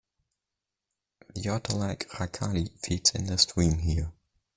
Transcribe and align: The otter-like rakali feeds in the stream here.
The 1.35 1.47
otter-like 1.49 2.09
rakali 2.09 2.71
feeds 2.79 3.11
in 3.11 3.27
the 3.27 3.37
stream 3.37 3.77
here. 3.77 4.11